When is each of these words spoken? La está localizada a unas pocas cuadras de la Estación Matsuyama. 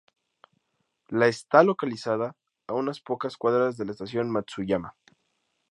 La 1.09 1.27
está 1.27 1.61
localizada 1.61 2.33
a 2.65 2.73
unas 2.73 3.01
pocas 3.01 3.37
cuadras 3.37 3.77
de 3.77 3.85
la 3.85 3.91
Estación 3.91 4.31
Matsuyama. 4.31 4.95